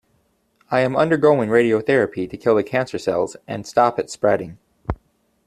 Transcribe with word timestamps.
I 0.71 0.79
am 0.79 0.95
undergoing 0.95 1.49
radiotherapy 1.49 2.27
to 2.31 2.35
kill 2.35 2.55
the 2.55 2.63
cancer 2.63 2.97
cells 2.97 3.37
and 3.47 3.67
stop 3.67 3.99
it 3.99 4.09
spreading. 4.09 4.57